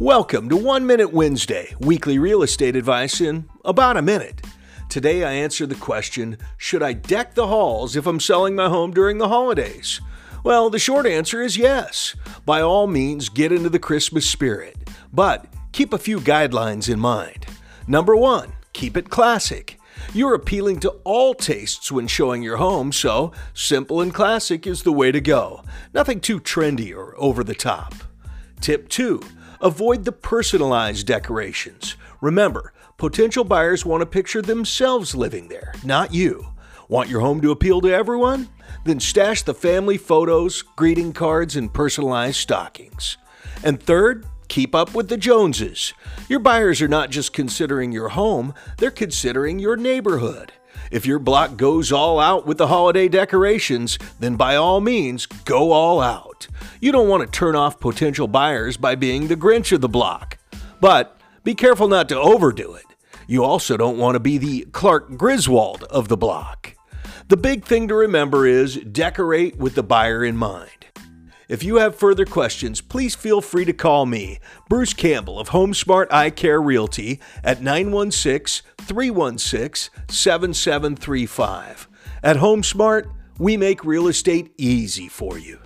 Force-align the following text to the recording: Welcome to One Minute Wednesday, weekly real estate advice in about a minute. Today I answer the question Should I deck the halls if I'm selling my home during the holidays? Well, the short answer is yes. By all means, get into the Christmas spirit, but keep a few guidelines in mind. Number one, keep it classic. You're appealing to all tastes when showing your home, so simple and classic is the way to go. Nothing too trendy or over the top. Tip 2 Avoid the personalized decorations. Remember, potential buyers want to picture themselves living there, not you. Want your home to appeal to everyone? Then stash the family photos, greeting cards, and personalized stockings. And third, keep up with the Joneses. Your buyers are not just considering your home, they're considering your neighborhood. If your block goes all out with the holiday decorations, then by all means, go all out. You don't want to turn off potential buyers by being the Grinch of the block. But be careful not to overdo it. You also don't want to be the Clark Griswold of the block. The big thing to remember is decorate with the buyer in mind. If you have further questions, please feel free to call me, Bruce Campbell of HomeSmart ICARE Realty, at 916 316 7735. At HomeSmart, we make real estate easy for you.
Welcome 0.00 0.48
to 0.48 0.56
One 0.56 0.86
Minute 0.86 1.12
Wednesday, 1.12 1.74
weekly 1.78 2.18
real 2.18 2.42
estate 2.42 2.74
advice 2.74 3.20
in 3.20 3.50
about 3.66 3.98
a 3.98 4.02
minute. 4.02 4.40
Today 4.88 5.24
I 5.24 5.32
answer 5.32 5.66
the 5.66 5.74
question 5.74 6.38
Should 6.56 6.82
I 6.82 6.94
deck 6.94 7.34
the 7.34 7.48
halls 7.48 7.96
if 7.96 8.06
I'm 8.06 8.18
selling 8.18 8.56
my 8.56 8.70
home 8.70 8.92
during 8.92 9.18
the 9.18 9.28
holidays? 9.28 10.00
Well, 10.42 10.70
the 10.70 10.78
short 10.78 11.04
answer 11.04 11.42
is 11.42 11.58
yes. 11.58 12.16
By 12.46 12.62
all 12.62 12.86
means, 12.86 13.28
get 13.28 13.52
into 13.52 13.68
the 13.68 13.78
Christmas 13.78 14.26
spirit, 14.26 14.88
but 15.12 15.44
keep 15.72 15.92
a 15.92 15.98
few 15.98 16.18
guidelines 16.18 16.90
in 16.90 16.98
mind. 16.98 17.44
Number 17.86 18.16
one, 18.16 18.54
keep 18.72 18.96
it 18.96 19.10
classic. 19.10 19.78
You're 20.14 20.32
appealing 20.32 20.80
to 20.80 20.92
all 21.04 21.34
tastes 21.34 21.92
when 21.92 22.06
showing 22.06 22.42
your 22.42 22.56
home, 22.56 22.90
so 22.90 23.32
simple 23.52 24.00
and 24.00 24.14
classic 24.14 24.66
is 24.66 24.82
the 24.82 24.94
way 24.94 25.12
to 25.12 25.20
go. 25.20 25.62
Nothing 25.92 26.20
too 26.20 26.40
trendy 26.40 26.96
or 26.96 27.14
over 27.18 27.44
the 27.44 27.54
top. 27.54 27.92
Tip 28.62 28.88
2 28.88 29.20
Avoid 29.62 30.06
the 30.06 30.12
personalized 30.12 31.06
decorations. 31.06 31.96
Remember, 32.22 32.72
potential 32.96 33.44
buyers 33.44 33.84
want 33.84 34.00
to 34.00 34.06
picture 34.06 34.40
themselves 34.40 35.14
living 35.14 35.48
there, 35.48 35.74
not 35.84 36.14
you. 36.14 36.46
Want 36.88 37.10
your 37.10 37.20
home 37.20 37.42
to 37.42 37.50
appeal 37.50 37.82
to 37.82 37.92
everyone? 37.92 38.48
Then 38.86 39.00
stash 39.00 39.42
the 39.42 39.52
family 39.52 39.98
photos, 39.98 40.62
greeting 40.62 41.12
cards, 41.12 41.56
and 41.56 41.72
personalized 41.72 42.38
stockings. 42.38 43.18
And 43.62 43.82
third, 43.82 44.24
keep 44.48 44.74
up 44.74 44.94
with 44.94 45.10
the 45.10 45.18
Joneses. 45.18 45.92
Your 46.26 46.40
buyers 46.40 46.80
are 46.80 46.88
not 46.88 47.10
just 47.10 47.34
considering 47.34 47.92
your 47.92 48.08
home, 48.08 48.54
they're 48.78 48.90
considering 48.90 49.58
your 49.58 49.76
neighborhood. 49.76 50.52
If 50.90 51.04
your 51.04 51.18
block 51.18 51.58
goes 51.58 51.92
all 51.92 52.18
out 52.18 52.46
with 52.46 52.56
the 52.56 52.68
holiday 52.68 53.08
decorations, 53.08 53.98
then 54.18 54.36
by 54.36 54.56
all 54.56 54.80
means, 54.80 55.26
go 55.26 55.72
all 55.72 56.00
out. 56.00 56.29
You 56.80 56.92
don't 56.92 57.08
want 57.08 57.22
to 57.22 57.38
turn 57.38 57.56
off 57.56 57.80
potential 57.80 58.28
buyers 58.28 58.76
by 58.76 58.94
being 58.94 59.28
the 59.28 59.36
Grinch 59.36 59.72
of 59.72 59.80
the 59.80 59.88
block. 59.88 60.38
But 60.80 61.18
be 61.44 61.54
careful 61.54 61.88
not 61.88 62.08
to 62.10 62.18
overdo 62.18 62.74
it. 62.74 62.86
You 63.26 63.44
also 63.44 63.76
don't 63.76 63.98
want 63.98 64.14
to 64.16 64.20
be 64.20 64.38
the 64.38 64.62
Clark 64.72 65.16
Griswold 65.16 65.84
of 65.84 66.08
the 66.08 66.16
block. 66.16 66.74
The 67.28 67.36
big 67.36 67.64
thing 67.64 67.86
to 67.88 67.94
remember 67.94 68.46
is 68.46 68.76
decorate 68.76 69.56
with 69.56 69.76
the 69.76 69.82
buyer 69.82 70.24
in 70.24 70.36
mind. 70.36 70.80
If 71.48 71.64
you 71.64 71.76
have 71.76 71.96
further 71.96 72.24
questions, 72.24 72.80
please 72.80 73.14
feel 73.14 73.40
free 73.40 73.64
to 73.64 73.72
call 73.72 74.06
me, 74.06 74.38
Bruce 74.68 74.94
Campbell 74.94 75.40
of 75.40 75.48
HomeSmart 75.48 76.08
ICARE 76.08 76.64
Realty, 76.64 77.20
at 77.42 77.60
916 77.60 78.64
316 78.78 79.92
7735. 80.08 81.88
At 82.22 82.36
HomeSmart, 82.36 83.12
we 83.38 83.56
make 83.56 83.84
real 83.84 84.06
estate 84.06 84.52
easy 84.58 85.08
for 85.08 85.38
you. 85.38 85.58